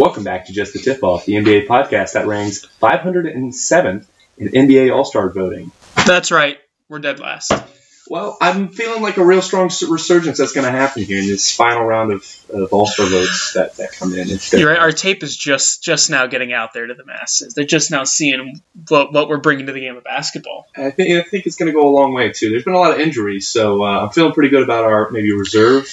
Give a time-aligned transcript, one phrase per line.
[0.00, 4.06] Welcome back to Just the Tip Off, the NBA podcast that ranks 507th
[4.38, 5.72] in NBA All Star voting.
[6.06, 6.56] That's right.
[6.88, 7.52] We're dead last.
[8.08, 11.54] Well, I'm feeling like a real strong resurgence that's going to happen here in this
[11.54, 14.26] final round of, of All Star votes that, that come in.
[14.52, 14.78] You're right.
[14.78, 17.52] Our tape is just just now getting out there to the masses.
[17.52, 20.66] They're just now seeing what, what we're bringing to the game of basketball.
[20.74, 22.48] I think I think it's going to go a long way too.
[22.48, 25.32] There's been a lot of injuries, so uh, I'm feeling pretty good about our maybe
[25.32, 25.86] reserve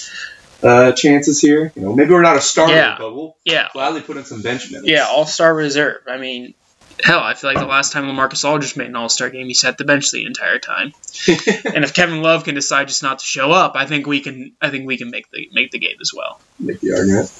[0.62, 1.72] uh, chances here.
[1.76, 2.96] You know, maybe we're not a starter, Yeah.
[2.98, 3.68] but we'll Yeah.
[3.72, 4.88] gladly put in some bench minutes.
[4.88, 6.02] Yeah, All Star reserve.
[6.08, 6.54] I mean,
[7.02, 9.54] hell, I feel like the last time Lamarcus Aldridge made an All Star game, he
[9.54, 10.92] sat the bench the entire time.
[11.28, 14.52] and if Kevin Love can decide just not to show up, I think we can.
[14.60, 16.40] I think we can make the make the game as well.
[16.58, 17.30] make the argument.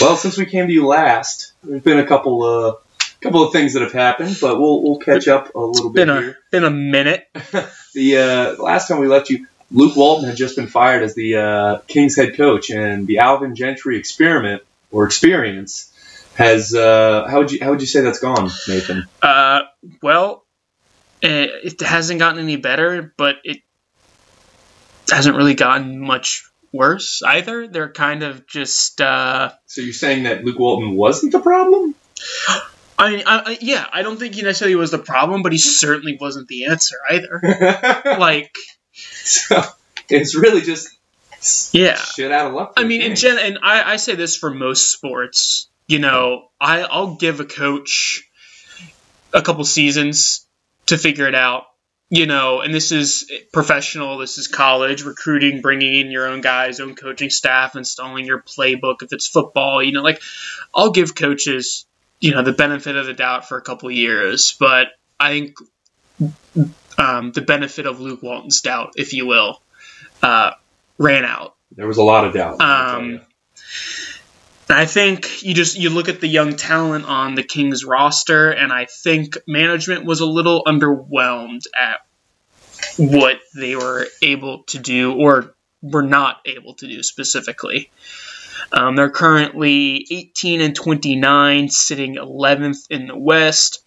[0.00, 2.74] Well, since we came to you last, there's been a couple uh,
[3.20, 6.10] couple of things that have happened, but we'll we'll catch up a little bit Been
[6.16, 6.38] a here.
[6.50, 7.28] been a minute.
[7.92, 11.36] The uh, last time we left you, Luke Walton had just been fired as the
[11.36, 15.92] uh, Kings head coach, and the Alvin Gentry experiment or experience
[16.34, 19.06] has uh, how would you how would you say that's gone, Nathan?
[19.22, 19.62] Uh,
[20.02, 20.44] well,
[21.22, 23.58] eh, it hasn't gotten any better, but it
[25.10, 27.68] hasn't really gotten much worse either.
[27.68, 29.00] They're kind of just.
[29.00, 31.94] Uh, So you're saying that Luke Walton wasn't the problem?
[32.98, 35.58] I mean, I, I, yeah, I don't think he necessarily was the problem, but he
[35.58, 37.40] certainly wasn't the answer either.
[38.18, 38.54] like,
[39.24, 39.62] so
[40.08, 40.88] it's really just
[41.72, 41.96] yeah.
[41.96, 42.74] shit out of luck.
[42.76, 45.68] I mean, in gen, and I, I say this for most sports.
[45.86, 48.28] You know, I I'll give a coach
[49.32, 50.46] a couple seasons
[50.86, 51.64] to figure it out.
[52.12, 54.18] You know, and this is professional.
[54.18, 59.02] This is college recruiting, bringing in your own guys, own coaching staff, installing your playbook.
[59.02, 60.20] If it's football, you know, like
[60.74, 61.86] I'll give coaches,
[62.20, 64.56] you know, the benefit of the doubt for a couple years.
[64.58, 64.88] But
[65.20, 65.54] I think
[67.00, 69.60] um, the benefit of Luke Walton's doubt, if you will,
[70.22, 70.52] uh,
[70.98, 71.56] ran out.
[71.72, 72.60] there was a lot of doubt.
[72.60, 73.22] Um.
[74.68, 78.72] I think you just you look at the young talent on the Kings roster, and
[78.72, 82.00] I think management was a little underwhelmed at
[82.96, 87.90] what they were able to do or were not able to do specifically.
[88.72, 93.82] Um, they're currently 18 and 29, sitting 11th in the West.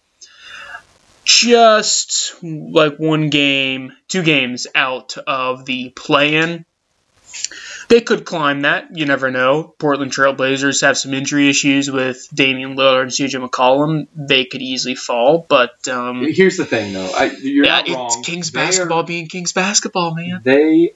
[1.24, 6.64] Just like one game, two games out of the play-in.
[7.88, 8.96] They could climb that.
[8.96, 9.74] You never know.
[9.78, 14.06] Portland Trailblazers have some injury issues with Damian Lillard and CJ McCollum.
[14.14, 17.10] They could easily fall, but um, Here's the thing, though.
[17.14, 18.06] I, you're yeah, not wrong.
[18.06, 20.40] it's Kings They are- basketball being Kings basketball, man.
[20.44, 20.92] They,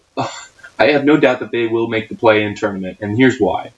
[0.78, 3.72] I have no doubt that they will make the play-in tournament, and here's why.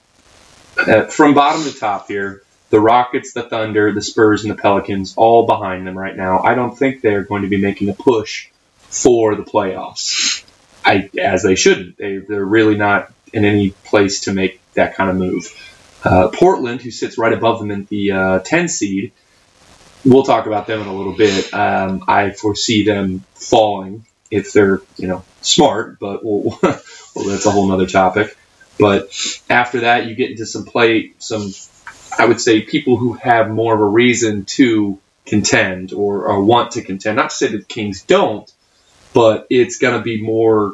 [0.77, 5.13] Uh, from bottom to top here, the Rockets, the Thunder, the Spurs, and the Pelicans
[5.17, 6.39] all behind them right now.
[6.39, 10.43] I don't think they're going to be making a push for the playoffs.
[10.83, 11.97] I, as they shouldn't.
[11.97, 15.53] They, they're really not in any place to make that kind of move.
[16.03, 19.11] Uh, Portland, who sits right above them in the uh, 10 seed,
[20.05, 21.53] we'll talk about them in a little bit.
[21.53, 27.51] Um, I foresee them falling if they're, you know, smart, but we'll, well, that's a
[27.51, 28.35] whole nother topic.
[28.79, 29.13] But
[29.49, 31.51] after that, you get into some play, some,
[32.17, 36.71] I would say, people who have more of a reason to contend or, or want
[36.71, 37.15] to contend.
[37.17, 38.51] Not to say that the Kings don't,
[39.13, 40.73] but it's going to be more.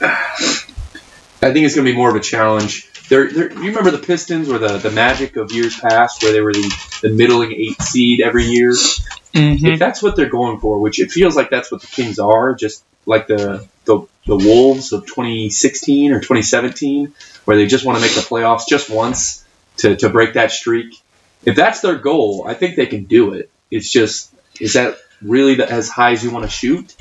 [0.00, 2.90] I think it's going to be more of a challenge.
[3.08, 6.40] They're, they're, you remember the Pistons or the, the Magic of years past, where they
[6.40, 8.72] were the, the middling eight seed every year.
[8.72, 9.66] Mm-hmm.
[9.66, 12.54] If that's what they're going for, which it feels like that's what the Kings are,
[12.54, 17.14] just like the the, the Wolves of 2016 or 2017,
[17.46, 19.44] where they just want to make the playoffs just once
[19.78, 21.00] to, to break that streak.
[21.44, 23.50] If that's their goal, I think they can do it.
[23.70, 26.94] It's just, is that really the, as high as you want to shoot?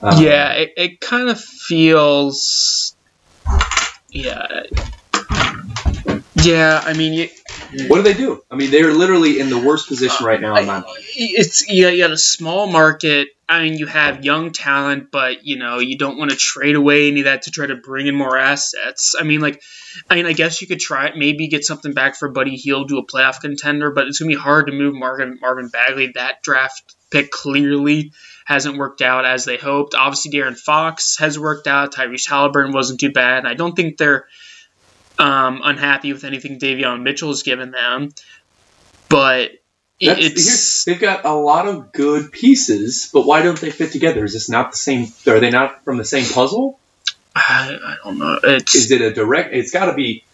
[0.00, 2.94] Um, yeah, it, it kind of feels.
[4.10, 4.64] Yeah.
[6.34, 7.28] Yeah, I mean, you,
[7.88, 8.42] What do they do?
[8.50, 10.86] I mean, they're literally in the worst position right now in my mind.
[11.14, 13.28] it's you got, a small market.
[13.48, 17.08] I mean, you have young talent, but you know you don't want to trade away
[17.08, 19.14] any of that to try to bring in more assets.
[19.18, 19.62] I mean, like,
[20.08, 22.98] I mean, I guess you could try maybe get something back for Buddy Hield to
[22.98, 26.12] a playoff contender, but it's gonna be hard to move Marvin Marvin Bagley.
[26.14, 28.12] That draft pick clearly
[28.44, 29.94] hasn't worked out as they hoped.
[29.94, 31.94] Obviously, De'Aaron Fox has worked out.
[31.94, 33.44] Tyrese Halliburton wasn't too bad.
[33.44, 34.26] I don't think they're
[35.18, 38.10] um, unhappy with anything Davion Mitchell has given them,
[39.08, 39.50] but
[40.00, 44.24] That's, it's they've got a lot of good pieces, but why don't they fit together?
[44.24, 45.08] Is this not the same?
[45.26, 46.78] Are they not from the same puzzle?
[47.34, 48.38] I, I don't know.
[48.42, 49.54] It's Is it a direct?
[49.54, 50.24] It's got to be.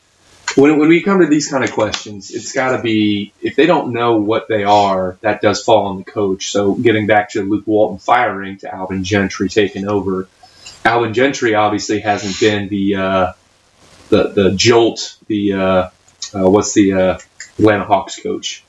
[0.56, 3.66] When, when we come to these kind of questions, it's got to be if they
[3.66, 6.52] don't know what they are, that does fall on the coach.
[6.52, 10.28] So getting back to Luke Walton firing to Alvin Gentry taking over,
[10.84, 13.32] Alvin Gentry obviously hasn't been the uh,
[14.08, 15.90] the the jolt, the uh,
[16.34, 17.18] uh, what's the uh,
[17.58, 18.64] Atlanta Hawks coach.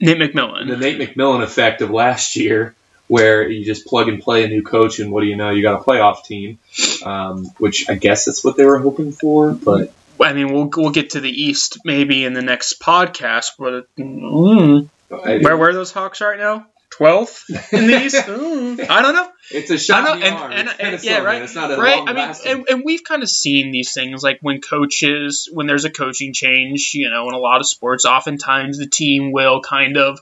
[0.00, 0.68] Nate McMillan.
[0.68, 2.74] The Nate McMillan effect of last year,
[3.08, 5.50] where you just plug and play a new coach, and what do you know?
[5.50, 6.58] You got a playoff team,
[7.04, 9.52] um, which I guess that's what they were hoping for.
[9.52, 13.52] But I mean, we'll we'll get to the East maybe in the next podcast.
[13.58, 16.66] But mm, where where are those Hawks right now?
[16.90, 18.16] Twelfth in the East.
[18.28, 19.30] I don't know.
[19.52, 21.40] It's a shot I know, and, and, and- yeah, right.
[21.42, 22.02] It's not a right.
[22.06, 25.84] I mean, and, and we've kind of seen these things, like when coaches, when there's
[25.84, 29.96] a coaching change, you know, in a lot of sports, oftentimes the team will kind
[29.96, 30.20] of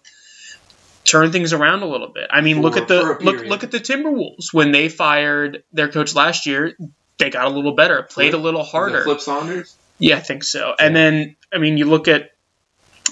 [1.05, 2.29] turn things around a little bit.
[2.31, 6.15] I mean, look at the look look at the Timberwolves when they fired their coach
[6.15, 6.76] last year.
[7.19, 9.03] They got a little better, played a Flip- little The harder.
[9.05, 9.75] Flip Saunders.
[9.99, 10.75] Yeah, I think so.
[10.79, 12.31] And then, I mean, you look at,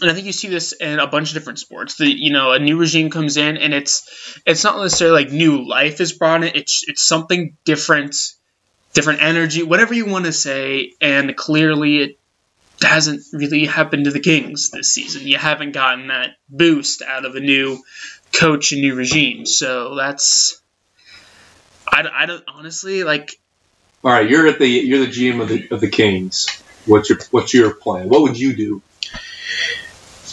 [0.01, 1.97] and I think you see this in a bunch of different sports.
[1.97, 5.67] The you know a new regime comes in, and it's it's not necessarily like new
[5.67, 6.53] life is brought in.
[6.55, 8.17] It's it's something different,
[8.93, 10.93] different energy, whatever you want to say.
[11.01, 12.19] And clearly, it
[12.83, 15.27] hasn't really happened to the Kings this season.
[15.27, 17.79] You haven't gotten that boost out of a new
[18.33, 19.47] coach and new regime.
[19.47, 20.61] So that's.
[21.89, 23.39] I, I don't honestly like
[24.03, 26.49] All right, you're at the you're the GM of the of the Kings.
[26.85, 28.09] What's your what's your plan?
[28.09, 28.83] What would you do?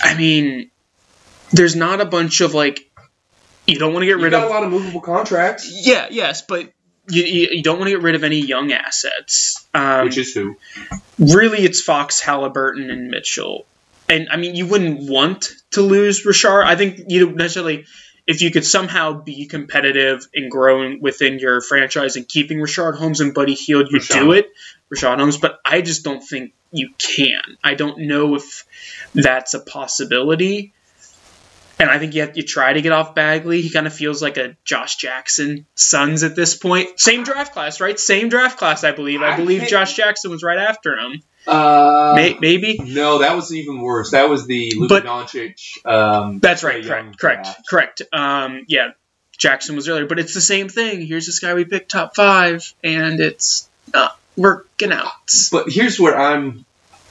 [0.04, 0.70] I mean,
[1.52, 2.90] there's not a bunch of like.
[3.66, 4.50] You don't want to get You rid got of.
[4.50, 6.72] a lot of movable contracts, Yeah, yes, but
[7.10, 9.66] you, you, you don't want to get rid of any young assets.
[9.74, 10.58] Um, which is who?
[11.18, 13.66] really, it's Fox, Halliburton, and Mitchell.
[14.10, 16.66] And I mean, you wouldn't want to lose Rashard.
[16.66, 17.86] I think you don't necessarily,
[18.28, 23.22] if you could somehow be competitive and growing within your franchise and keeping Rashard Holmes
[23.22, 24.14] and Buddy Hield, you Rashad.
[24.20, 24.50] do it,
[24.94, 25.38] Richard Holmes.
[25.38, 27.42] But I just don't think you can.
[27.63, 28.66] I don't know if
[29.13, 30.74] that's a possibility.
[31.80, 33.62] And I think you have you try to get off Bagley.
[33.62, 37.00] He kind of feels like a Josh Jackson Suns at this point.
[37.00, 38.00] Same draft class, right?
[38.00, 39.22] Same draft class, I believe.
[39.22, 41.22] I I believe can't- Josh Jackson was right after him.
[41.46, 42.80] Uh, May- maybe.
[42.81, 44.12] no, that was even worse.
[44.12, 45.86] That was the Luka But- Doncic.
[45.86, 46.86] Um, That's right.
[46.86, 47.18] Correct.
[47.19, 47.44] Correct.
[47.44, 47.68] draft.
[47.69, 48.01] Correct.
[48.13, 48.92] Um, yeah,
[49.38, 51.06] Jackson was earlier, but it's the same thing.
[51.06, 55.12] Here's this guy we picked top five, and it's not working out.
[55.52, 56.66] But here's where I'm.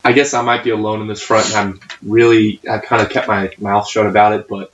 [0.04, 2.60] I guess I might be alone in this front, and I'm really.
[2.68, 4.72] I kind of kept my mouth shut about it, but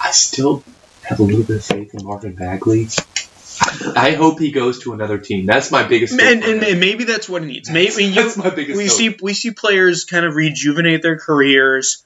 [0.00, 0.62] I still
[1.04, 2.88] have a little bit of faith in Marvin Bagley.
[3.96, 5.46] I hope he goes to another team.
[5.46, 6.18] That's my biggest.
[6.18, 7.70] And, and, and maybe that's what it needs.
[7.70, 8.96] Maybe you, That's my biggest we hope.
[8.96, 12.04] see we see players kind of rejuvenate their careers,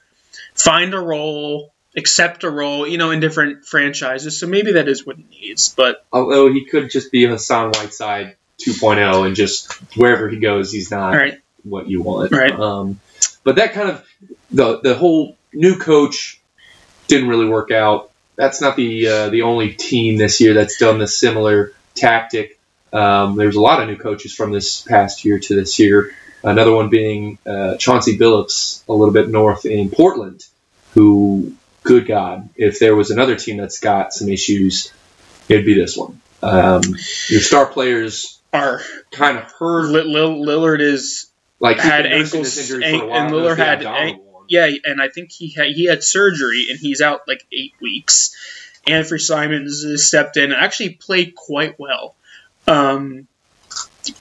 [0.53, 4.39] find a role, accept a role, you know, in different franchises.
[4.39, 5.73] So maybe that is what it needs.
[5.73, 10.91] But Although he could just be Hassan Whiteside 2.0, and just wherever he goes, he's
[10.91, 12.31] not right, what you want.
[12.31, 12.51] Right.
[12.51, 12.99] Um,
[13.43, 14.05] but that kind of
[14.51, 16.41] the the whole new coach
[17.07, 18.11] didn't really work out.
[18.35, 22.59] That's not the uh, the only team this year that's done the similar tactic.
[22.93, 26.13] Um, there's a lot of new coaches from this past year to this year.
[26.43, 30.45] Another one being uh, Chauncey Billups, a little bit north in Portland,
[30.93, 34.93] who, good God, if there was another team that's got some issues,
[35.49, 36.21] it'd be this one.
[36.43, 36.81] Um,
[37.27, 38.81] your star players our
[39.11, 39.85] kind of hurt.
[39.85, 41.27] Lil- Lil- Lillard is
[41.59, 43.13] Like had ankles- an- while.
[43.13, 44.45] and Lillard had abdominal one.
[44.49, 48.35] Yeah, and I think he had he had surgery and he's out like eight weeks.
[48.87, 52.15] Anthony Simons stepped in and actually played quite well.
[52.67, 53.27] Um,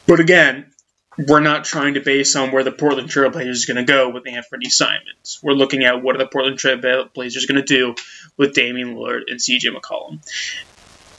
[0.09, 0.73] but again,
[1.17, 4.27] we're not trying to base on where the Portland Trailblazers is going to go with
[4.27, 5.39] Anthony Simons.
[5.43, 7.95] We're looking at what are the Portland Trailblazers going to do
[8.37, 10.19] with Damian Lillard and CJ McCollum.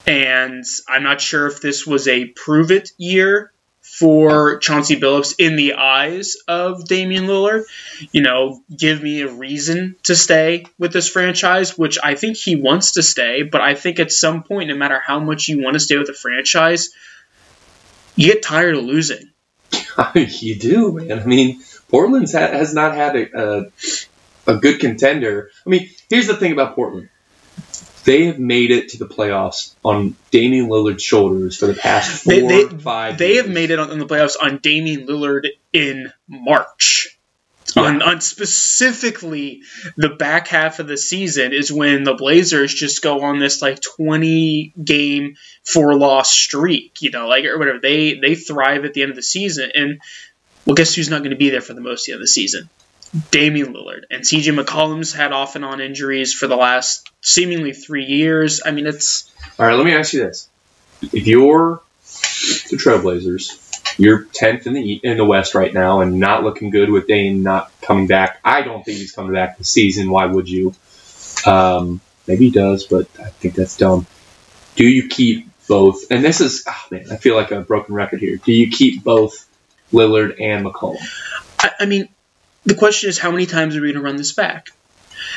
[0.07, 5.55] And I'm not sure if this was a prove it year for Chauncey Billups in
[5.55, 7.63] the eyes of Damian Lillard.
[8.11, 12.55] You know, give me a reason to stay with this franchise, which I think he
[12.55, 15.73] wants to stay, but I think at some point, no matter how much you want
[15.73, 16.89] to stay with the franchise,
[18.15, 19.31] you get tired of losing.
[20.15, 21.19] you do, man.
[21.19, 23.65] I mean, Portland's ha- has not had a, a
[24.47, 25.51] a good contender.
[25.65, 27.09] I mean, here's the thing about Portland.
[28.07, 32.33] They have made it to the playoffs on Damian Lillard's shoulders for the past four,
[32.33, 33.17] They- they- five.
[33.17, 37.09] They have made it on, in the playoffs on Damian Lillard in March.
[37.75, 37.83] Yeah.
[37.83, 39.61] On, on specifically
[39.97, 43.81] the back half of the season is when the Blazers just go on this like
[43.81, 45.35] 20 game
[45.65, 47.79] four loss streak, you know, like or whatever.
[47.79, 49.99] They they thrive at the end of the season, and
[50.65, 52.69] well, guess who's not going to be there for the most of the season?
[53.31, 58.05] Damian Lillard and CJ McCollum's had off and on injuries for the last seemingly three
[58.05, 58.61] years.
[58.65, 60.49] I mean, it's All right, let me ask you this:
[61.01, 61.81] If you're
[62.69, 66.89] the Trailblazers, you're tenth in the in the West right now, and not looking good
[66.89, 68.39] with Dame not coming back.
[68.43, 70.09] I don't think he's coming back this season.
[70.09, 70.73] Why would you?
[71.45, 74.05] Um, maybe he does, but I think that's dumb.
[74.75, 76.11] Do you keep both?
[76.11, 78.37] And this is, oh man, I feel like a broken record here.
[78.37, 79.47] Do you keep both
[79.91, 80.97] Lillard and McCollum?
[81.59, 82.09] I, I mean,
[82.67, 84.69] the question is, how many times are we going to run this back?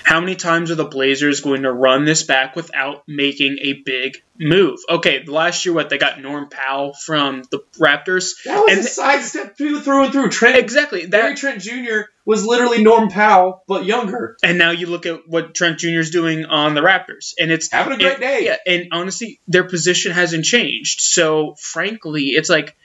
[0.05, 4.23] How many times are the Blazers going to run this back without making a big
[4.39, 4.79] move?
[4.89, 8.35] Okay, last year, what they got Norm Powell from the Raptors.
[8.45, 10.29] That was And a sidestep through, through and through.
[10.31, 11.07] Trent, Exactly.
[11.07, 12.03] Barry That, Trent Jr.
[12.25, 14.37] was literally Norm Powell, but younger.
[14.45, 15.99] and now you look at what Trent Jr.
[16.01, 18.45] is doing on the Raptors, and it's Having a great and- day.
[18.45, 21.01] Yeah, and honestly, their position hasn't changed.
[21.01, 22.77] So, frankly, it's like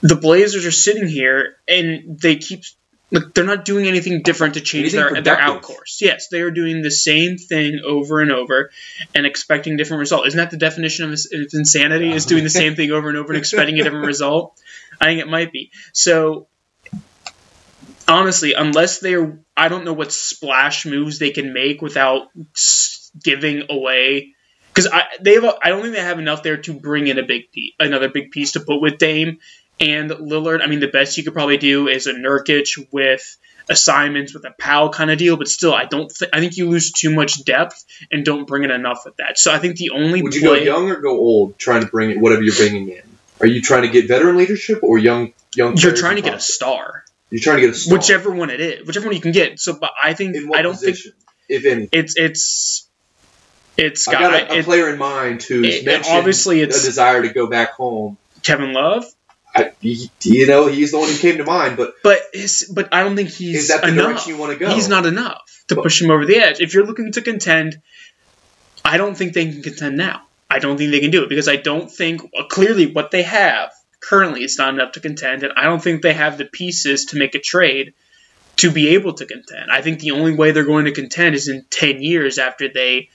[0.00, 2.62] the Blazers are sitting here and they keep
[3.14, 5.44] like they're not doing anything different to change Anything their productive.
[5.56, 6.00] out course.
[6.02, 8.70] Yes, they are doing the same thing over and over
[9.14, 10.26] and expecting different result.
[10.26, 12.12] Isn't that the definition of, ins- of insanity?
[12.12, 14.60] Is doing the same thing over and over and expecting a different result?
[15.00, 15.70] I think it might be.
[15.92, 16.48] So
[18.08, 22.28] honestly, unless they're, I don't know what splash moves they can make without
[23.22, 24.34] giving away.
[24.68, 27.18] Because I they have, a, I don't think they have enough there to bring in
[27.18, 29.38] a big piece, another big piece to put with Dame
[29.80, 30.60] and Lillard.
[30.62, 33.36] I mean, the best you could probably do is a Nurkic with
[33.68, 36.08] a Simons with a Powell kind of deal, but still, I don't.
[36.14, 39.38] Th- I think you lose too much depth and don't bring in enough with that.
[39.38, 41.86] So I think the only Would you play, go young or go old, trying to
[41.86, 43.02] bring it whatever you're bringing in?
[43.40, 45.76] Are you trying to get veteran leadership or young young?
[45.76, 47.96] you're trying to get a star, You're trying to get a star.
[47.98, 49.58] whichever one it is, whichever one you can get.
[49.58, 50.98] So, but I think I don't think
[51.48, 51.88] if any?
[51.90, 52.88] it's it's
[53.76, 56.66] it's I got, got a, a it- player in mind who's it- mentioned obviously a
[56.66, 58.18] desire to go back home.
[58.42, 59.04] Kevin Love,
[59.54, 62.92] I, he- you know, he's the one who came to mind, but but his, but
[62.92, 64.06] I don't think he's is that the enough.
[64.06, 64.74] direction you want to go?
[64.74, 66.60] He's not enough to But- push him over the edge.
[66.60, 67.80] If you're looking to contend,
[68.84, 70.22] I don't think they can contend now.
[70.50, 73.22] I don't think they can do it because I don't think well, clearly what they
[73.22, 77.06] have currently is not enough to contend, and I don't think they have the pieces
[77.06, 77.94] to make a trade
[78.56, 79.70] to be able to contend.
[79.72, 83.08] I think the only way they're going to contend is in ten years after they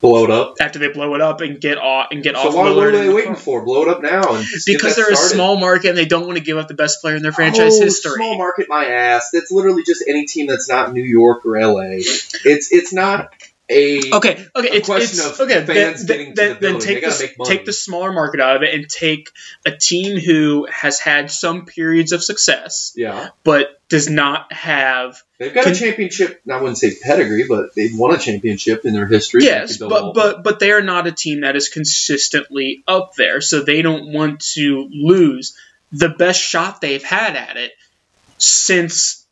[0.00, 0.56] blow it up.
[0.60, 2.90] after they blow it up and get off and get So off Lillard what are
[2.92, 3.64] they waiting for?
[3.64, 6.58] Blow it up now Because they're a small market and they don't want to give
[6.58, 8.16] up the best player in their franchise oh, history.
[8.16, 9.30] Small market, my ass.
[9.32, 11.98] That's literally just any team that's not New York or LA.
[12.44, 13.32] It's it's not
[13.68, 15.64] a Okay, okay, a it's, question it's of okay.
[15.64, 18.62] fans then, getting to then, the then take the take the smaller market out of
[18.62, 19.30] it and take
[19.64, 23.30] a team who has had some periods of success, yeah.
[23.42, 26.42] but does not have They've got a championship.
[26.50, 29.44] I wouldn't say pedigree, but they've won a championship in their history.
[29.44, 33.62] yes, but but but they are not a team that is consistently up there, so
[33.62, 35.58] they don't want to lose
[35.90, 37.72] the best shot they've had at it
[38.38, 39.23] since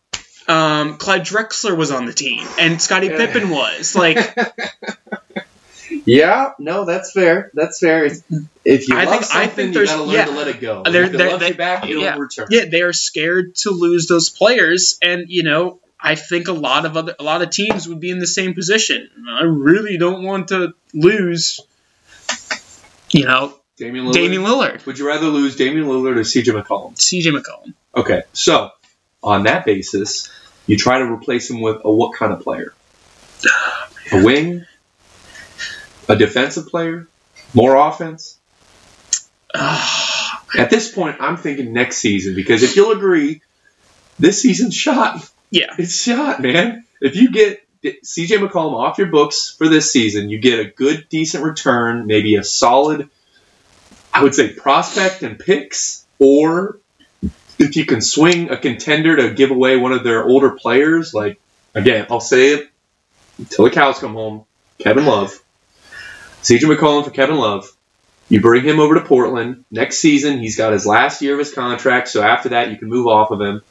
[0.49, 4.19] um, Clyde Drexler was on the team and Scottie Pippen was like.
[6.05, 7.51] Yeah, no, that's fair.
[7.55, 8.07] That's fair.
[8.07, 8.23] It's,
[8.65, 10.25] if you I love think- I something, think you gotta learn yeah.
[10.25, 10.83] to let it go.
[10.83, 12.17] They're- if it they're- they- you back, it'll yeah.
[12.17, 12.49] return.
[12.51, 16.87] Yeah, they are scared to lose those players, and you know, I think a lot
[16.87, 19.09] of other a lot of teams would be in the same position.
[19.29, 21.61] I really don't want to lose,
[23.11, 24.15] you know, Damian Lillard.
[24.15, 26.99] Damian Lillard, Would you rather lose Damian Lillard or CJ McCollum?
[27.01, 27.31] C.J.
[27.31, 27.75] McCollum.
[27.95, 28.71] Okay, so
[29.23, 30.31] on that basis,
[30.67, 32.75] you try to replace him with a what kind of player?
[34.12, 34.64] A wing?
[36.09, 37.09] A defensive player?
[37.55, 38.38] More offense?
[39.55, 43.43] Ah, At this point, I'm thinking next season because if you'll agree,
[44.19, 45.29] this season's shot.
[45.50, 46.85] yeah, It's shot, man.
[47.00, 51.09] If you get CJ McCollum off your books for this season, you get a good,
[51.09, 53.09] decent return, maybe a solid,
[54.14, 56.79] I would say, prospect and picks, or
[57.62, 61.40] if you can swing a contender to give away one of their older players, like,
[61.75, 62.71] again, I'll say it
[63.38, 64.45] until the cows come home
[64.78, 65.38] Kevin Love.
[66.42, 67.69] CJ McCollum for Kevin Love.
[68.28, 69.64] You bring him over to Portland.
[69.71, 72.88] Next season, he's got his last year of his contract, so after that, you can
[72.88, 73.62] move off of him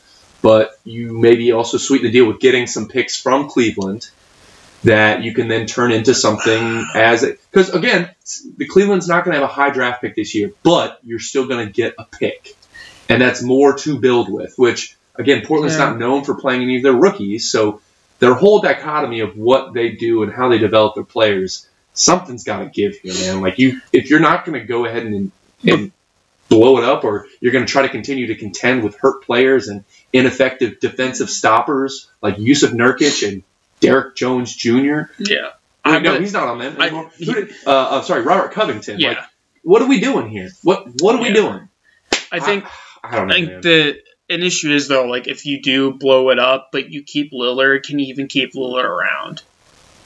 [0.42, 4.10] but you maybe also sweeten the deal with getting some picks from Cleveland
[4.84, 8.10] that you can then turn into something as because again
[8.58, 11.48] the Cleveland's not going to have a high draft pick this year, but you're still
[11.48, 12.56] going to get a pick,
[13.14, 14.54] and that's more to build with.
[14.58, 15.90] Which again, Portland's Yeah.
[15.90, 17.82] not known for playing any of their rookies, so
[18.20, 22.60] their whole dichotomy of what they do and how they develop their players, something's got
[22.60, 23.42] to give here, man.
[23.42, 25.32] Like you, if you're not going to go ahead and,
[25.68, 25.92] and
[26.50, 29.68] blow it up, or you're going to try to continue to contend with hurt players
[29.70, 33.44] and ineffective defensive stoppers like Jusuf Nurkic and
[33.80, 35.04] Derrick Jones Jr.
[35.18, 35.52] yeah.
[35.84, 37.10] I I- no, he's not on them anymore.
[37.18, 39.00] Who did- uh, uh, sorry, Robert Covington.
[39.00, 39.18] Yeah, Like,
[39.64, 40.50] what are we doing here?
[40.62, 41.68] What What are we doing?
[42.32, 42.70] I think I,
[43.10, 43.34] don't know.
[43.34, 43.62] I think man.
[43.62, 47.32] the an issue is though, like if you do blow it up, but you keep
[47.32, 49.42] Lillard, can you even keep Lillard around?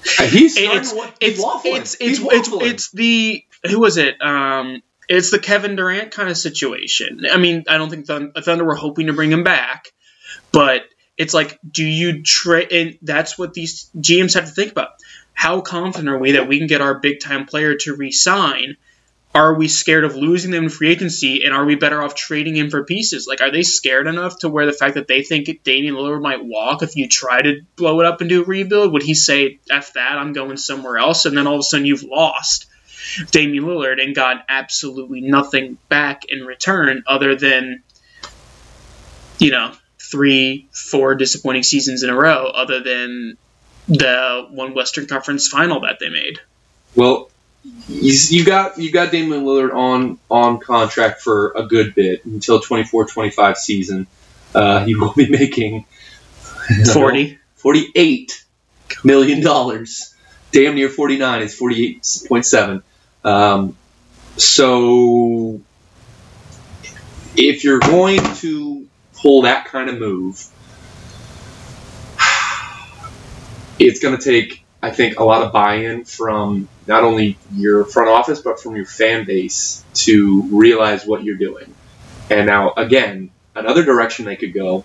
[0.03, 1.77] He's it's it's waffling.
[1.77, 2.61] it's He's it's it's, waffling.
[2.61, 4.21] it's the who was it?
[4.21, 7.25] Um, it's the Kevin Durant kind of situation.
[7.31, 9.91] I mean, I don't think Thun- Thunder were hoping to bring him back,
[10.51, 10.83] but
[11.17, 12.71] it's like, do you trade?
[12.71, 14.89] And that's what these GMs have to think about.
[15.33, 18.77] How confident are we that we can get our big time player to resign?
[19.35, 22.55] Are we scared of losing them in free agency and are we better off trading
[22.55, 23.27] him for pieces?
[23.27, 26.43] Like, are they scared enough to where the fact that they think Damian Lillard might
[26.43, 28.93] walk if you try to blow it up and do a rebuild?
[28.93, 31.25] Would he say, F that, I'm going somewhere else?
[31.25, 32.67] And then all of a sudden you've lost
[33.31, 37.83] Damian Lillard and got absolutely nothing back in return other than,
[39.37, 43.37] you know, three, four disappointing seasons in a row, other than
[43.89, 46.39] the one Western Conference final that they made.
[46.95, 47.29] Well,
[47.87, 52.59] he's, you got you got Damian Lillard on on contract for a good bit until
[52.61, 54.07] 24-25 season.
[54.53, 55.85] Uh, he will be making
[56.93, 58.45] 40 48
[59.03, 60.13] million dollars.
[60.51, 62.81] Damn near 49 is 48.7.
[63.25, 63.75] Um,
[64.37, 65.61] so
[67.35, 70.45] if you're going to pull that kind of move,
[73.79, 78.07] it's going to take, I think, a lot of buy-in from not only your front
[78.09, 81.73] office but from your fan base to realize what you're doing.
[82.29, 84.83] And now, again, another direction they could go.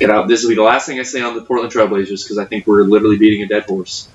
[0.00, 2.38] And I, this will be the last thing I say on the Portland Trailblazers because
[2.38, 4.08] I think we're literally beating a dead horse.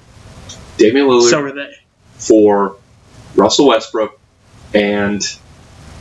[0.78, 1.76] Damian Lillard So are they.
[2.16, 2.78] for
[3.36, 4.18] Russell Westbrook,
[4.74, 5.22] and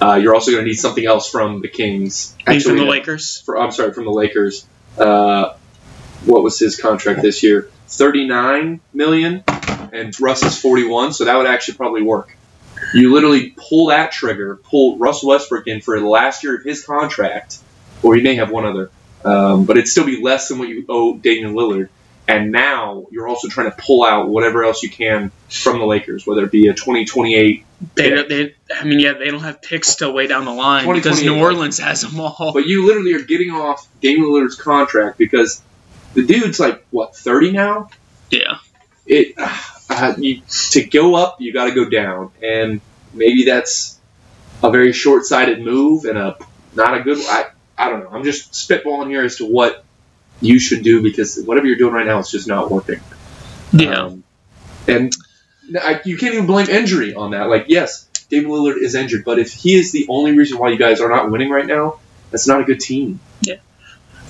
[0.00, 2.36] uh, you're also going to need something else from the Kings.
[2.46, 3.40] He's from the Lakers.
[3.40, 4.64] for- I'm sorry, from the Lakers.
[4.96, 5.54] Uh,
[6.24, 7.68] what was his contract this year?
[7.90, 9.44] Thirty-nine million,
[9.92, 12.36] and Russ is forty-one, so that would actually probably work.
[12.94, 16.84] You literally pull that trigger, pull Russell Westbrook in for the last year of his
[16.84, 17.58] contract,
[18.02, 18.90] or he may have one other,
[19.24, 21.88] um, but it'd still be less than what you owe Damian Lillard.
[22.28, 26.24] And now you're also trying to pull out whatever else you can from the Lakers,
[26.26, 27.64] whether it be a 2028
[27.96, 28.22] They, Yeah.
[28.28, 31.38] they, I mean, yeah, they don't have picks till way down the line because New
[31.40, 32.52] Orleans has them all.
[32.54, 35.60] But you literally are getting off Damian Lillard's contract because
[36.14, 37.90] the dude's like what 30 now.
[38.30, 38.58] yeah.
[39.06, 39.34] It
[39.90, 42.80] uh, you, to go up, you got to go down, and
[43.12, 43.98] maybe that's
[44.62, 46.36] a very short-sighted move and a
[46.74, 47.18] not a good.
[47.26, 48.10] I I don't know.
[48.10, 49.84] I'm just spitballing here as to what
[50.40, 53.00] you should do because whatever you're doing right now is just not working.
[53.72, 54.02] Yeah.
[54.02, 54.24] Um,
[54.86, 55.12] and
[55.80, 57.48] I, you can't even blame injury on that.
[57.48, 60.78] Like, yes, Damian Lillard is injured, but if he is the only reason why you
[60.78, 61.98] guys are not winning right now,
[62.30, 63.20] that's not a good team.
[63.42, 63.56] Yeah.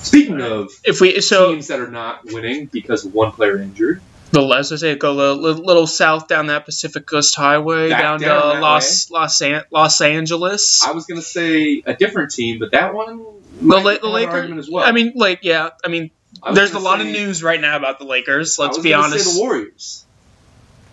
[0.03, 4.41] Speaking of if we so teams that are not winning because one player injured, the
[4.41, 8.21] let's just say go a little, little south down that Pacific Coast Highway Back down,
[8.21, 10.83] down to Los Los An- Los Angeles.
[10.85, 13.25] I was going to say a different team, but that one
[13.61, 14.57] The, the Lakers.
[14.57, 14.85] as well.
[14.85, 15.69] I mean, like, yeah.
[15.83, 16.11] I mean,
[16.41, 18.57] I there's a gonna lot of news right now about the Lakers.
[18.57, 19.25] Let's be honest.
[19.25, 20.05] Say the Warriors.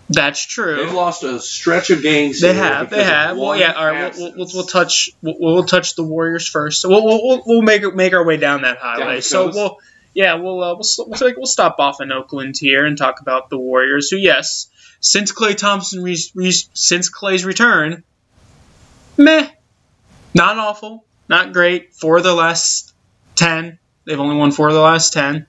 [0.09, 0.77] That's true.
[0.77, 2.41] They've lost a stretch of games.
[2.41, 3.37] They have, they have.
[3.37, 3.73] Well, yeah.
[3.73, 6.81] All right, we'll, we'll, we'll, touch we'll, we'll touch the Warriors first.
[6.81, 9.17] So we'll we'll, we'll, make make our way down that highway.
[9.17, 9.77] the so we'll
[10.15, 14.09] yeah we'll uh, we'll we'll stop off in Oakland here and talk about the Warriors.
[14.09, 14.67] Who yes,
[14.99, 18.03] since Klay Thompson re- re- since Klay's return,
[19.15, 19.47] meh,
[20.33, 21.93] not awful, not great.
[21.93, 22.95] Four of the last
[23.35, 25.45] ten, they've only won four of the last ten.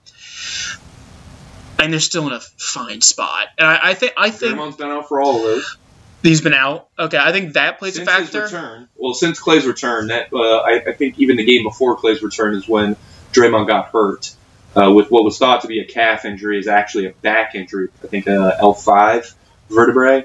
[1.80, 4.88] And they're still in a fine spot, and I, I think I think Draymond's been
[4.88, 5.76] out for all of those.
[6.22, 6.88] he's been out.
[6.98, 8.42] Okay, I think that plays since a factor.
[8.42, 11.96] His return, well, since Klay's return, that uh, I, I think even the game before
[11.96, 12.96] Klay's return is when
[13.32, 14.34] Draymond got hurt
[14.76, 17.88] uh, with what was thought to be a calf injury, is actually a back injury.
[18.04, 19.34] I think L five
[19.70, 20.24] vertebrae,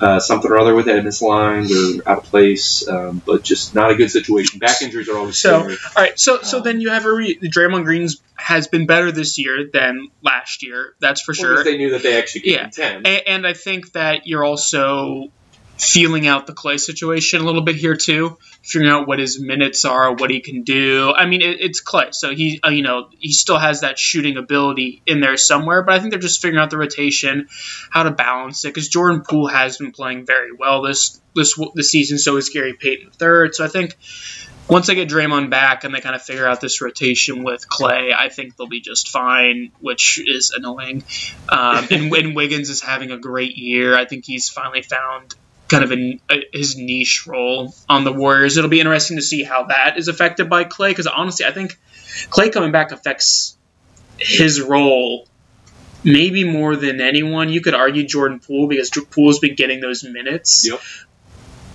[0.00, 3.90] uh, something or other with it misaligned or out of place, um, but just not
[3.90, 4.58] a good situation.
[4.58, 5.76] Back injuries are always So- scary.
[5.96, 9.10] All right, so so Um, then you have a re- Draymond Green's has been better
[9.10, 10.94] this year than last year.
[11.00, 11.64] That's for Well, sure.
[11.64, 12.62] they knew that they actually could Yeah.
[12.62, 13.06] contend.
[13.06, 15.32] and, and I think that you're also
[15.78, 19.84] feeling out the Klay situation a little bit here too, figuring out what his minutes
[19.84, 21.12] are, what he can do.
[21.16, 24.36] I mean, it, it's Klay, so he uh, you know he still has that shooting
[24.36, 27.48] ability in there somewhere, but I think they're just figuring out the rotation,
[27.90, 28.68] how to balance it.
[28.68, 32.74] Because Jordan Poole has been playing very well this this this season, so is Gary
[32.74, 33.54] Payton third.
[33.54, 33.96] So I think
[34.68, 38.12] once they get Draymond back and they kind of figure out this rotation with Klay,
[38.14, 41.04] I think they'll be just fine, which is annoying.
[41.48, 43.96] Um, and, and Wiggins is having a great year.
[43.96, 45.34] I think he's finally found
[45.68, 48.56] kind of a, a, his niche role on the Warriors.
[48.56, 51.78] It'll be interesting to see how that is affected by Klay, because honestly, I think
[52.30, 53.56] Klay coming back affects
[54.18, 55.28] his role
[56.04, 57.48] maybe more than anyone.
[57.48, 60.68] You could argue Jordan Poole because Poole's been getting those minutes.
[60.68, 60.80] Yep.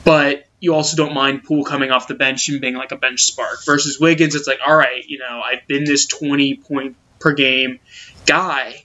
[0.04, 3.24] But you also don't mind Poole coming off the bench and being like a bench
[3.24, 3.66] spark.
[3.66, 7.80] Versus Wiggins, it's like, all right, you know, I've been this 20 point per game
[8.26, 8.82] guy.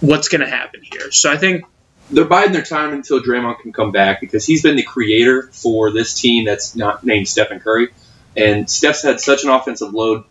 [0.00, 1.12] What's going to happen here?
[1.12, 1.64] So I think
[2.12, 5.90] they're biding their time until Draymond can come back because he's been the creator for
[5.90, 7.88] this team that's not named Stephen Curry.
[8.36, 10.24] And Steph's had such an offensive load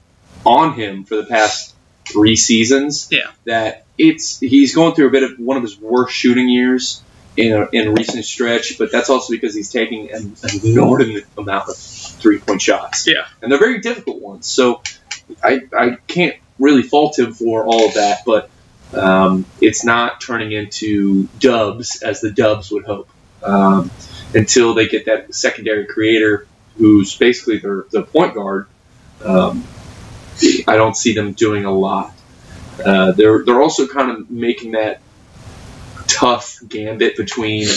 [0.46, 1.76] on him for the past
[2.08, 3.30] three seasons Yeah.
[3.46, 7.04] that it's he's going through a bit of one of his worst shooting years
[7.38, 11.70] in a, in a recent stretch, but that's also because he's taking an inordinate amount
[11.70, 13.08] of three point shots.
[13.08, 13.26] Yeah.
[13.42, 14.48] And they're very difficult ones.
[14.48, 14.82] So
[15.44, 18.50] I, I can't really fault him for all of that, but
[18.94, 23.10] um, it's not turning into dubs as the dubs would hope
[23.44, 23.90] um,
[24.34, 28.68] until they get that secondary creator who's basically their, their point guard.
[29.24, 29.64] Um,
[30.68, 32.14] I don't see them doing a lot.
[32.84, 35.02] Uh, they're they're also kind of making that
[36.08, 37.68] tough gambit between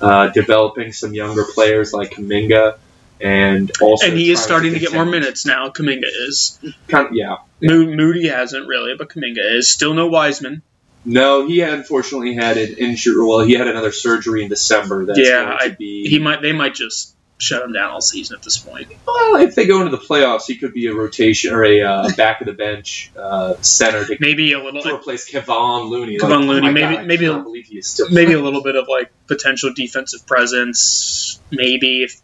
[0.00, 2.78] uh, developing some younger players like Kuminga
[3.20, 5.68] and also and he is starting to get more minutes now.
[5.70, 6.58] Kuminga is.
[6.88, 7.36] Kind of, yeah.
[7.62, 9.68] Mo- Moody hasn't really, but Kuminga is.
[9.70, 10.62] Still no Wiseman.
[11.04, 13.24] No, he unfortunately had an injury.
[13.24, 15.06] Well, he had another surgery in December.
[15.06, 16.08] That's Yeah, to I- be.
[16.08, 16.42] He might.
[16.42, 18.88] They might just shut him down all season at this point.
[19.06, 22.10] well, if they go into the playoffs, he could be a rotation or a uh,
[22.16, 24.82] back of the bench uh, center to, Maybe a little.
[24.82, 26.18] to replace Kevon Looney.
[26.18, 28.32] Kevon Like, oh Looney, my maybe- God, maybe a- cannot believe he is still maybe
[28.32, 31.40] a little bit of like potential defensive presence.
[31.52, 32.20] Maybe if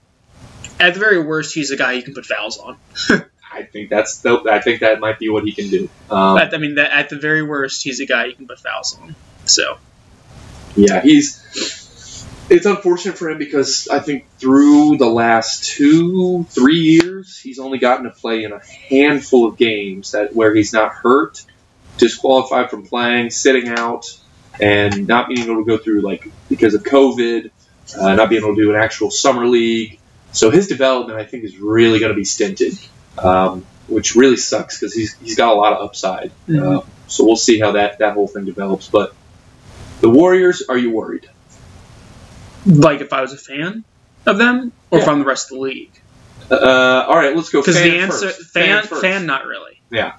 [0.80, 2.76] at the very worst, he's a guy you can put fouls on.
[3.52, 5.88] I think that's the- I think that might be what he can do.
[6.10, 8.58] Um, At, I mean, that, at the very worst, he's a guy you can put
[8.58, 9.14] fouls on.
[9.44, 9.78] So
[10.76, 11.40] Yeah, he's.
[12.50, 17.78] It's unfortunate for him because I think through the last two, three years, he's only
[17.78, 18.60] gotten to play in a
[18.90, 21.42] handful of games that where he's not hurt,
[21.96, 24.06] disqualified from playing, sitting out,
[24.60, 27.50] and not being able to go through like because of COVID,
[27.98, 29.98] uh, not being able to do an actual summer league.
[30.34, 32.78] So his development, I think, is really going to be stinted,
[33.18, 36.30] um, which really sucks because he's he's got a lot of upside.
[36.48, 36.78] Mhm.
[36.78, 39.14] Uh, so we'll see how that that whole thing develops, but.
[40.00, 41.26] The Warriors, are you worried?
[42.66, 43.84] like if I was a fan
[44.26, 45.10] of them, or Yeah.
[45.10, 45.92] I'm the rest of the league,
[46.50, 47.60] Uh, all right, let's go.
[47.60, 48.50] because fan the answer first.
[48.50, 49.00] fan first.
[49.02, 49.80] fan not really.
[49.90, 50.14] Yeah.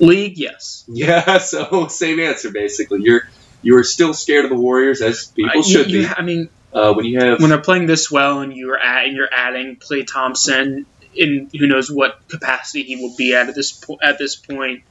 [0.00, 0.84] League, yes.
[0.88, 3.00] Yeah, so same answer basically.
[3.02, 3.28] You're
[3.62, 6.06] you are still scared of the Warriors as people Uh, should you- be.
[6.08, 9.16] I mean, Uh, when you have when they're playing this well, and you're at, and
[9.16, 10.84] you're adding Klay Thompson
[11.14, 14.82] in who knows what capacity he will be at at this po- at this point.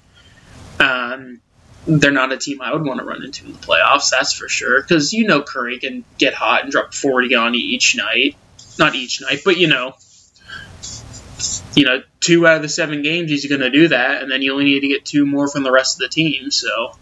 [0.80, 1.42] Um,
[1.86, 4.10] they're not a team I would want to run into in the playoffs.
[4.10, 4.82] That's for sure.
[4.82, 8.36] Because you know Curry can get hot and drop forty on you each night.
[8.80, 9.94] Not each night, but you know,
[11.76, 14.42] you know, two out of the seven games he's going to do that, and then
[14.42, 16.50] you only need to get two more from the rest of the team.
[16.50, 16.96] So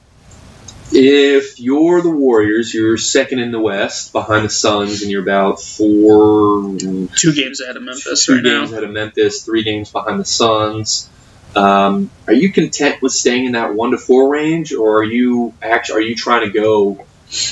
[0.95, 5.59] if you're the Warriors, you're second in the West behind the Suns, and you're about
[5.61, 8.77] four two games ahead of Memphis two right games now.
[8.77, 11.09] ahead of Memphis, three games behind the Suns.
[11.55, 15.53] Um, are you content with staying in that one to four range, or are you
[15.61, 17.05] actually are you trying to go?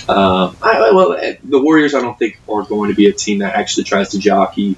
[0.07, 3.39] Um, I, well, eh, the Warriors, I don't think are going to be a team
[3.39, 4.75] that actually tries to jockey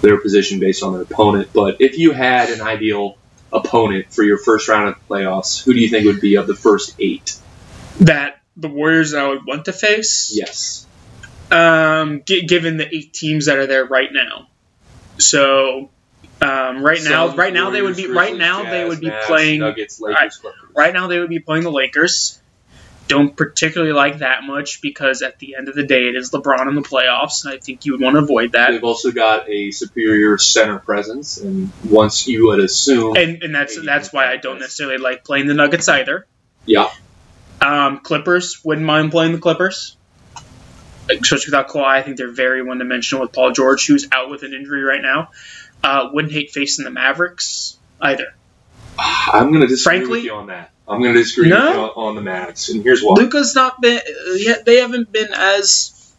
[0.00, 1.48] their position based on their opponent.
[1.54, 3.16] But if you had an ideal
[3.52, 6.46] opponent for your first round of the playoffs, who do you think would be of
[6.46, 7.38] the first eight?
[8.06, 10.32] That the Warriors I would want to face.
[10.34, 10.86] Yes.
[11.50, 14.48] Um, gi- given the eight teams that are there right now,
[15.18, 15.90] so
[16.40, 20.00] um, right now, right now they would be right now they would be playing Nuggets,
[20.00, 20.60] Lakers, Clippers.
[20.74, 22.38] right now they would be playing the Lakers.
[23.08, 26.68] Don't particularly like that much because at the end of the day it is LeBron
[26.68, 28.70] in the playoffs, and I think you would want to avoid that.
[28.70, 33.78] They've also got a superior center presence, and once you would assume, And and that's
[33.84, 36.26] that's why I don't necessarily like playing the Nuggets either.
[36.64, 36.90] yeah,
[37.62, 39.96] Um, Clippers wouldn't mind playing the Clippers,
[41.08, 41.84] especially without Kawhi.
[41.84, 45.00] I think they're very one dimensional with Paul George, who's out with an injury right
[45.02, 45.30] now.
[45.82, 48.34] Uh, wouldn't hate facing the Mavericks either.
[48.98, 50.70] I'm going to disagree Frankly- with you on that.
[50.88, 51.64] I'm going to disagree No?
[51.66, 53.14] with you on, on the Mavs, and here's why.
[53.14, 54.00] Luka's not been
[54.34, 54.64] yet.
[54.64, 56.12] They haven't been as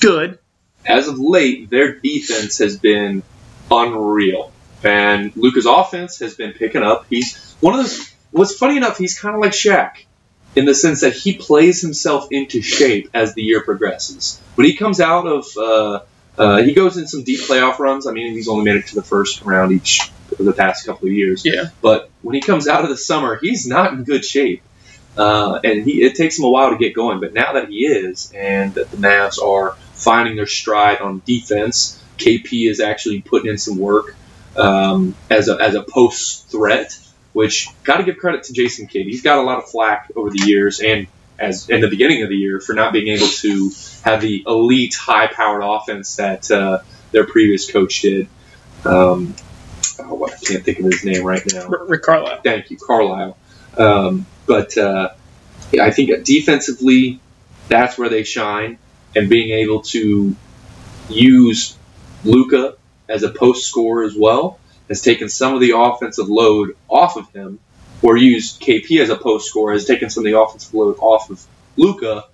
[0.00, 0.38] good.
[0.86, 3.22] As of late, their defense has been
[3.70, 7.06] unreal, and Luka's offense has been picking up.
[7.10, 8.10] He's one of those.
[8.30, 10.04] What's funny enough, he's kind of like Shaq
[10.56, 14.40] in the sense that he plays himself into shape as the year progresses.
[14.54, 16.00] When he comes out of, uh,
[16.38, 18.06] uh, he goes in some deep playoff runs.
[18.06, 21.08] I mean, he's only made it to the first round each of the past couple
[21.08, 21.44] of years.
[21.44, 21.68] Yeah.
[21.82, 24.62] But when he comes out of the summer, he's not in good shape.
[25.16, 27.20] Uh, and he, it takes him a while to get going.
[27.20, 32.02] But now that he is, and that the Mavs are finding their stride on defense,
[32.18, 34.14] KP is actually putting in some work
[34.56, 36.98] um, as, a, as a post threat,
[37.36, 39.04] which got to give credit to Jason Kidd.
[39.04, 41.06] He's got a lot of flack over the years and
[41.38, 43.70] as in the beginning of the year for not being able to
[44.04, 46.78] have the elite, high powered offense that uh,
[47.12, 48.26] their previous coach did.
[48.86, 49.34] Um,
[50.00, 51.68] oh, I can't think of his name right now.
[51.68, 52.40] Rick Carlisle.
[52.42, 53.36] Thank you, Carlisle.
[53.76, 55.10] Um, but uh,
[55.72, 57.20] yeah, I think defensively,
[57.68, 58.78] that's where they shine,
[59.14, 60.34] and being able to
[61.10, 61.76] use
[62.24, 62.76] Luka
[63.10, 67.28] as a post scorer as well has taken some of the offensive load off of
[67.30, 67.58] him,
[68.02, 71.30] or used KP as a post scorer has taken some of the offensive load off
[71.30, 71.44] of
[71.76, 72.24] Luka.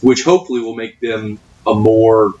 [0.00, 2.34] which hopefully will make them a more,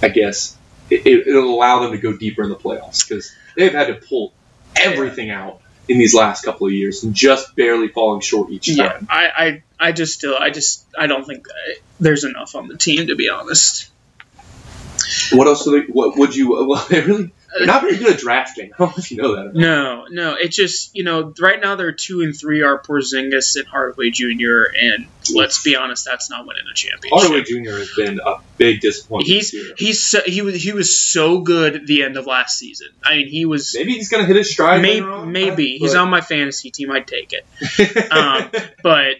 [0.00, 0.56] I guess,
[0.90, 4.32] it, it'll allow them to go deeper in the playoffs because they've had to pull
[4.76, 8.76] everything out in these last couple of years and just barely falling short each time.
[8.76, 8.98] Yeah.
[9.08, 12.76] I, I, I just still, I just, I don't think uh, there's enough on the
[12.76, 13.90] team to be honest.
[15.32, 15.64] What else?
[15.64, 16.52] Do they, what would you?
[16.72, 18.72] Well, they really they're not very good at drafting.
[18.72, 19.54] I don't know if you know that.
[19.54, 23.66] No, no, It's just, you know, right now they're two and three are Porzingis and
[23.66, 24.64] Hardaway Jr.
[24.74, 27.10] And let's be honest, that's not winning a championship.
[27.12, 27.78] Hardaway Jr.
[27.78, 31.86] has been a big disappointment He's he's so, he was he was so good at
[31.86, 32.88] the end of last season.
[33.04, 34.80] I mean, he was Maybe he's gonna hit his stride.
[34.80, 36.90] may, on, maybe he's on my fantasy team.
[36.90, 38.12] I'd take it.
[38.12, 38.50] um,
[38.82, 39.16] but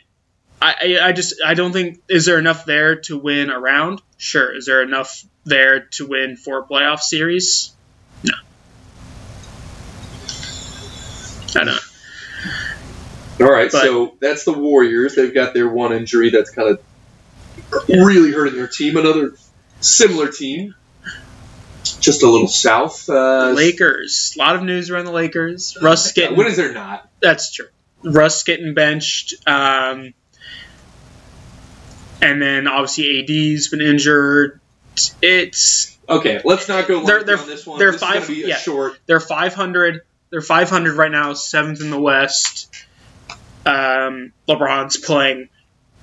[0.65, 4.01] I, I just I don't think is there enough there to win a round?
[4.17, 4.57] Sure.
[4.57, 7.73] Is there enough there to win four playoff series?
[8.23, 8.35] No.
[11.61, 11.81] I don't.
[13.41, 15.17] All right, But- so that's the Warriors.
[15.17, 16.81] They've got their one injury that's kind of
[17.89, 18.97] really hurting their team.
[18.97, 19.35] Another
[19.81, 20.75] similar team,
[22.01, 23.09] just a little south.
[23.09, 24.35] Uh, Lakers.
[24.37, 25.77] A lot of news around the Lakers.
[25.83, 27.09] Russ getting What is there not?
[27.21, 27.67] That's true.
[28.05, 29.35] Russ getting benched.
[29.47, 30.15] Um,
[32.23, 34.61] and then obviously AD's been injured.
[35.21, 37.79] It's Okay, let's not go They're- they're- on this one.
[37.79, 38.57] they're this is five- yeah.
[38.57, 38.99] short.
[39.07, 40.01] they're 500.
[40.31, 42.69] They're 500 right now, seventh in the West.
[43.65, 45.49] Um, LeBron's playing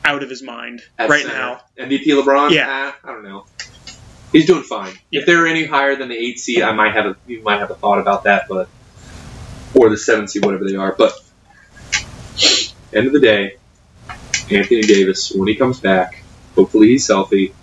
[0.06, 1.36] out of his mind at right center.
[1.38, 1.62] now.
[1.78, 2.52] MVP LeBron.
[2.52, 2.66] Yeah.
[2.70, 3.46] Ah, I don't know.
[4.32, 4.94] He's doing fine.
[5.12, 5.22] Yeah.
[5.22, 7.72] If they're any higher than the eight seed, I might have a you might have
[7.72, 8.70] a thought about that, but
[9.74, 10.96] or the seven seed, whatever they are.
[10.98, 11.14] But
[12.94, 13.58] end of the day,
[14.52, 16.24] Anthony Davis, when he comes back,
[16.56, 17.54] hopefully he's healthy.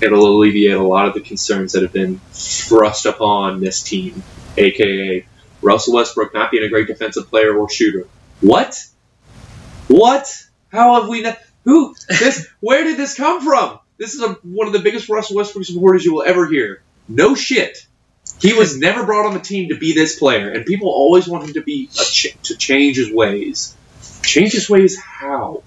[0.00, 4.22] It'll alleviate a lot of the concerns that have been thrust upon this team,
[4.56, 5.26] aka
[5.62, 8.06] Russell Westbrook not being a great defensive player or shooter.
[8.40, 8.84] What?
[9.88, 10.26] What?
[10.70, 11.38] How have we not?
[11.64, 11.94] Who?
[12.08, 12.46] This?
[12.60, 13.78] Where did this come from?
[13.98, 16.82] This is a, one of the biggest Russell Westbrook supporters you will ever hear.
[17.08, 17.86] No shit.
[18.40, 21.44] He was never brought on the team to be this player, and people always want
[21.44, 23.74] him to be ch- to change his ways.
[24.22, 25.00] Change his ways?
[25.00, 25.62] How?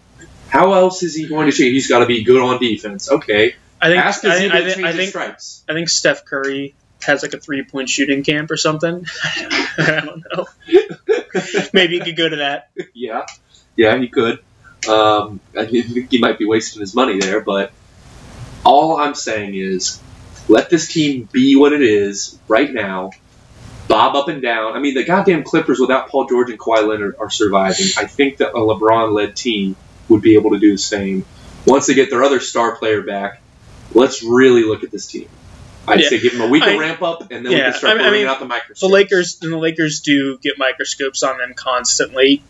[0.50, 1.74] How else is he going to change?
[1.74, 3.10] He's got to be good on defense.
[3.10, 3.56] Okay.
[3.82, 5.64] I think Ask I, Azim I, think- I think stripes.
[5.70, 9.06] I think Steph Curry has like a three point shooting camp or something.
[9.24, 10.46] I don't know.
[11.74, 12.72] Maybe you could go to that.
[12.94, 13.26] Yeah,
[13.76, 14.40] yeah, he could.
[14.88, 17.72] Um, I think he might be wasting his money there, but
[18.66, 20.02] all I'm saying is
[20.50, 23.12] let this team be what it is right now.
[23.88, 24.74] Bob up and down.
[24.74, 27.88] I mean, the goddamn Clippers without Paul George and Kawhi Leonard are surviving.
[27.98, 29.76] I think that a LeBron-led team
[30.10, 31.26] would be able to do the same.
[31.65, 33.41] Once they get their other star player back,
[33.93, 35.30] let's really look at this team.
[35.88, 36.10] I'd Yeah.
[36.10, 38.06] say give them a week of ramp up, and then we can start I mean-
[38.06, 38.80] I mean, out the microscopes.
[38.82, 42.43] The Lakers and the Lakers do get microscopes on them constantly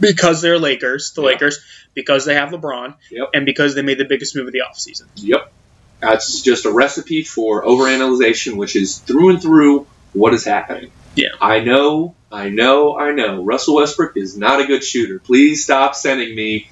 [0.00, 1.28] because they're Lakers, the Yeah.
[1.28, 1.58] Lakers,
[1.94, 3.30] because they have LeBron, Yep.
[3.34, 5.04] and because they made the biggest move of the offseason.
[5.16, 5.52] Yep.
[6.00, 10.90] That's just a recipe for overanalyzation, which is through and through what is happening.
[11.14, 11.28] Yeah.
[11.40, 13.42] I know, I know, I know.
[13.42, 15.18] Russell Westbrook is not a good shooter.
[15.18, 16.68] Please stop sending me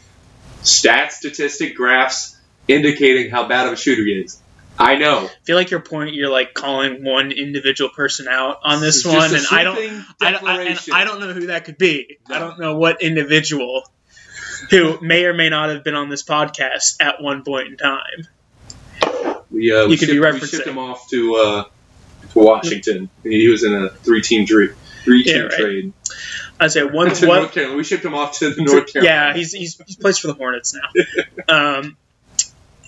[0.64, 4.40] stat statistic graphs indicating how bad of a shooter he is.
[4.76, 5.26] I know.
[5.26, 9.32] I feel like your point, you're like calling one individual person out on this one,
[9.32, 9.78] and I don't,
[10.20, 10.80] I don't, I, and.
[10.92, 12.18] I don't know who that could be.
[12.28, 13.84] I don't know what individual
[14.70, 18.26] who may or may not have been on this podcast at one point in time.
[19.50, 20.50] We, uh, we, You could be shipped, we referencing.
[20.50, 21.64] shipped him off to uh,
[22.32, 23.10] to Washington.
[23.22, 24.70] He was in a three team three
[25.04, 25.52] three team Yeah, right.
[25.52, 25.92] trade.
[26.60, 27.76] I say one, to one, North Carolina.
[27.76, 29.14] We shipped him off to the North Carolina.
[29.14, 31.78] Yeah, he's, he's he plays for the Hornets now.
[31.78, 31.96] um,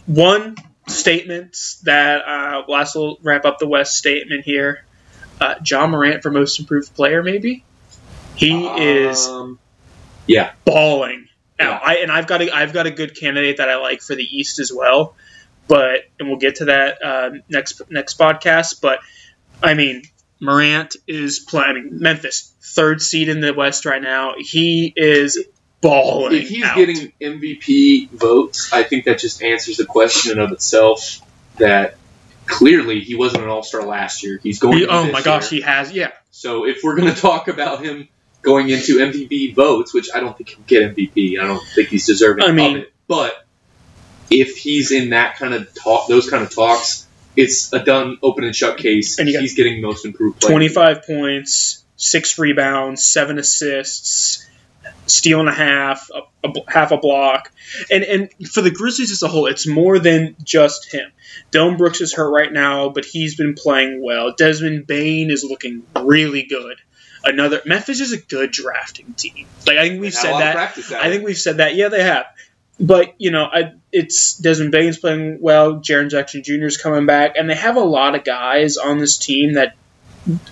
[0.07, 0.57] one
[0.89, 4.85] statement that uh, last will wrap up the West statement here.
[5.41, 7.65] Uh, Ja Morant for most improved player, maybe.
[8.37, 9.59] He is Um,
[10.65, 11.67] balling Yeah.
[11.69, 11.83] out.
[11.85, 14.23] I and I've got a I've got a good candidate that I like for the
[14.25, 15.15] East as well.
[15.69, 18.81] But and we'll get to that um, next next podcast.
[18.81, 19.01] But
[19.63, 20.03] I mean,
[20.40, 21.68] Morant is playing.
[21.70, 24.35] I mean, Memphis third seed in the West right now.
[24.38, 25.44] He is
[25.81, 26.35] balling.
[26.35, 26.77] if he's out.
[26.77, 31.20] getting MVP votes, I think that just answers the question in of itself
[31.57, 31.96] that
[32.46, 34.38] clearly he wasn't an All Star last year.
[34.42, 34.79] He's going.
[34.79, 35.61] He- oh my gosh, year.
[35.62, 35.92] he has.
[35.92, 38.09] Yeah, So if we're going to talk about him
[38.42, 42.07] going into MVP votes, which I don't think he'll get MVP, I don't think he's
[42.07, 42.92] deserving I mean- of it.
[43.09, 43.46] But
[44.31, 47.06] if he's in that kind of talk, those kind of talks,
[47.37, 49.18] it's a done open and shut case.
[49.18, 50.51] And he's getting most improved player.
[50.51, 54.46] twenty five points, six rebounds, seven assists,
[55.07, 57.53] steal and a half, a, a half a block,
[57.90, 61.11] and and for the Grizzlies as a whole, it's more than just him.
[61.51, 64.35] Dillon Brooks is hurt right now, but he's been playing well.
[64.37, 66.79] Desmond Bane is looking really good.
[67.25, 69.46] Another Memphis is a good drafting team.
[69.66, 70.79] Like I think we've said lot that.
[70.94, 71.75] I think we've said that.
[71.75, 72.27] Yeah, they have.
[72.79, 75.77] But you know, I, it's Desmond Bane's playing well.
[75.77, 76.67] Jaren Jackson Jr.
[76.67, 79.77] is coming back, and they have a lot of guys on this team that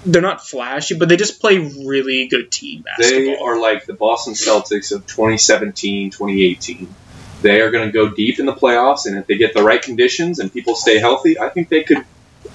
[0.06, 3.24] they're not flashy, but they just play really good team basketball.
[3.24, 6.94] They are like the Boston Celtics of 2017, 2018.
[7.42, 9.82] They are going to go deep in the playoffs, and if they get the right
[9.82, 12.04] conditions and people stay healthy, I think they could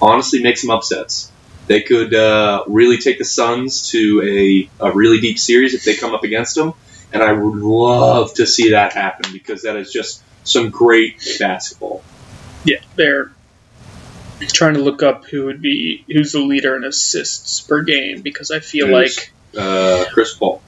[0.02, 1.32] honestly make some upsets.
[1.68, 5.96] They could uh, really take the Suns to a, a really deep series if they
[5.96, 6.74] come up against them,
[7.14, 12.04] and I would love to see that happen because that is just some great basketball.
[12.66, 13.32] Yeah, they're
[14.42, 18.52] trying to look up who would be who's the leader in assists per game because
[18.52, 20.62] I feel like Uh, Chris Paul.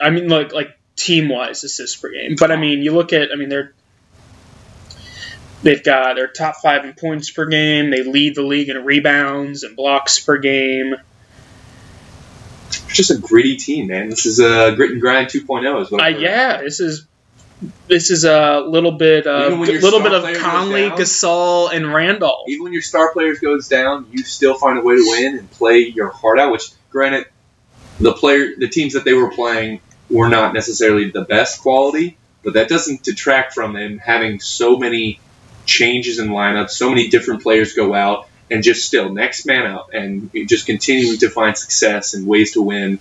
[0.00, 3.30] I mean like like team wise assists per game, but I mean you look at
[3.32, 3.72] I mean they're
[5.62, 7.90] they've got their top five in points per game.
[7.90, 10.94] They lead the league in rebounds and blocks per game.
[12.88, 14.08] It's just a gritty team, man.
[14.08, 15.82] This is a grit and grind 2.0.
[15.82, 17.06] Is what Uh, yeah, this is
[17.88, 20.98] this is a little bit of Even when your little bit of Conley, down?
[20.98, 22.48] Gasol, and Randolph.
[22.48, 25.50] even when your star players goes down, you still find a way to win and
[25.50, 26.52] play your heart out.
[26.52, 27.26] Which, granted,
[27.98, 32.54] the player, the teams that they were playing were not necessarily the best quality, but
[32.54, 35.20] that doesn't detract from them having so many
[35.66, 39.90] changes in lineups, so many different players go out, and just still next man up,
[39.92, 42.98] and just continuing to find success and ways to win,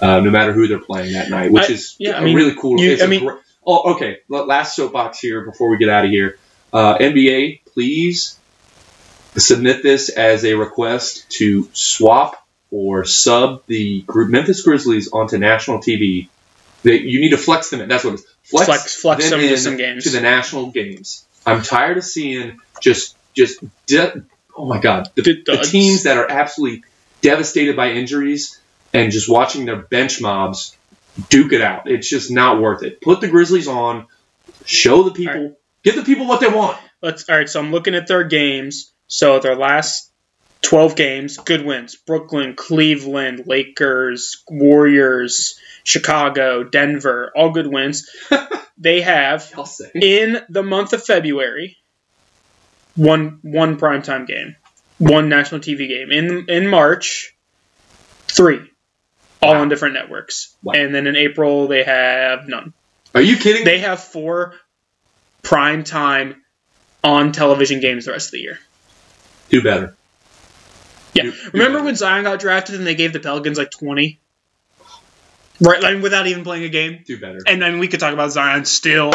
[0.00, 1.50] uh, no matter who they're playing that night.
[1.52, 2.80] Which I- is yeah, I mean, really cool.
[2.80, 4.18] you- it's I mean- gr- oh, okay.
[4.28, 6.38] Last soapbox here before we get out of here.
[6.72, 8.38] Uh, NBA, please
[9.36, 15.78] submit this as a request to swap or sub the group Memphis Grizzlies onto national
[15.78, 16.28] TV.
[16.82, 17.88] They, you need to flex them in.
[17.88, 18.26] That's what it is.
[18.44, 20.04] Flex, Flex- flex them in some games.
[20.04, 21.24] to the national games.
[21.44, 24.22] I'm tired of seeing just just de-
[24.56, 26.84] oh my god the, The teams that are absolutely
[27.20, 28.60] devastated by injuries
[28.92, 30.76] and just watching their bench mobs
[31.28, 31.88] duke it out.
[31.90, 33.00] It's just not worth it.
[33.00, 34.06] Put the Grizzlies on.
[34.64, 35.40] Show the people.
[35.40, 36.78] All Give the people what they want.
[37.00, 37.48] Let's all right.
[37.48, 38.92] So I'm looking at their games.
[39.06, 40.10] So their last
[40.62, 48.10] 12 games, good wins: Brooklyn, Cleveland, Lakers, Warriors, Chicago, Denver, all good wins.
[48.78, 49.52] they have
[49.94, 51.76] in the month of February
[52.96, 54.56] one one primetime game,
[54.98, 56.10] one national TV game.
[56.10, 57.34] In in March,
[58.28, 58.60] three,
[59.40, 59.60] all Wow.
[59.62, 60.54] on different networks.
[60.62, 60.74] Wow.
[60.74, 62.72] And then in April they have none.
[63.14, 63.64] Are you kidding?
[63.64, 64.54] They have four
[65.42, 66.42] prime time
[67.04, 68.58] on television games the rest of the year.
[69.48, 69.94] Do better.
[71.14, 71.22] Yeah.
[71.24, 71.84] Do- do Remember better.
[71.84, 74.18] when Zion got drafted and they gave the Pelicans like 20?
[75.60, 77.02] Right, like without even playing a game?
[77.06, 77.38] Do better.
[77.46, 79.10] And I mean, we could talk about Zion still,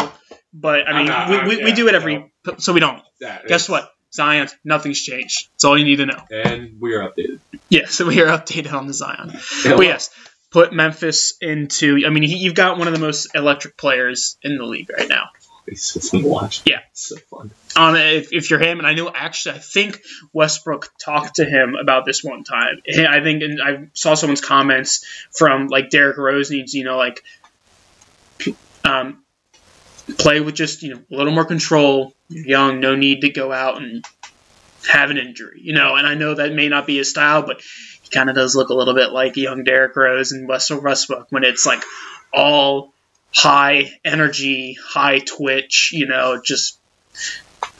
[0.52, 2.54] but I mean, not- we, I'm- we, we do it every, no.
[2.58, 3.02] so we don't.
[3.20, 3.90] That Guess is- what?
[4.14, 5.48] Zion, nothing's changed.
[5.52, 6.22] That's all you need to know.
[6.30, 7.38] And we are updated.
[7.70, 9.32] Yeah, so we are updated on the Zion.
[9.64, 10.10] Yeah, But yes,
[10.50, 12.02] put Memphis into.
[12.06, 15.08] I mean, he, you've got one of the most electric players in the league right
[15.08, 15.30] now.
[15.66, 16.60] It's so fun to watch.
[16.66, 16.80] Yeah.
[16.90, 17.52] It's so fun.
[17.76, 20.02] On if, if you're him, and I know actually, I think
[20.34, 22.82] Westbrook talked to him about this one time.
[22.86, 27.22] I think, and I saw someone's comments from like Derrick Rose needs, you know, like
[28.84, 29.21] um,
[30.18, 32.14] play with just you know a little more control.
[32.28, 34.04] You're young, no need to go out and
[34.90, 35.96] have an injury, you know.
[35.96, 37.60] And I know that may not be his style, but
[38.02, 41.26] he kind of does look a little bit like young Derrick Rose and Russell Westbrook
[41.30, 41.82] when it's like
[42.32, 42.92] all
[43.34, 46.78] high energy, high twitch, you know, just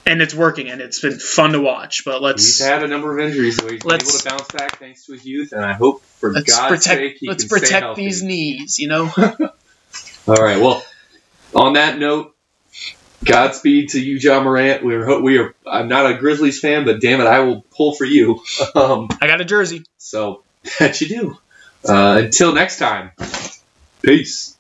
[0.05, 2.05] and it's working and it's been fun to watch.
[2.05, 4.53] But let's He's had a number of injuries, so he's been Let's- able to bounce
[4.53, 7.45] back thanks to his youth, and I hope for let's God's protect sake he let's
[7.45, 8.05] can stay protect healthy.
[8.05, 9.11] these knees, you know.
[10.27, 10.61] All right.
[10.61, 10.85] Well,
[11.55, 12.35] on that note,
[13.25, 14.85] Godspeed to you, Ja Morant.
[14.85, 15.55] We're we are.
[15.67, 18.41] I'm not a Grizzlies fan, but damn it, I will pull for you.
[18.75, 19.85] Um, I got a jersey.
[19.99, 20.43] so
[20.79, 21.39] that you do.
[21.87, 23.11] Uh, until next time,
[24.03, 24.57] peace.